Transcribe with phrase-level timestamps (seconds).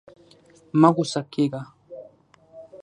[0.79, 1.61] مه غوسه کېږه!